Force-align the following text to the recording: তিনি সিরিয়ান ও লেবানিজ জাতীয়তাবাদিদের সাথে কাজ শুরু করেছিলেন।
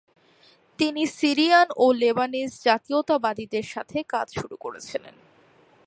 তিনি 0.79 1.03
সিরিয়ান 1.17 1.67
ও 1.77 1.85
লেবানিজ 1.93 2.51
জাতীয়তাবাদিদের 2.63 3.63
সাথে 3.63 3.97
কাজ 4.03 4.27
শুরু 4.33 4.55
করেছিলেন। 4.57 5.15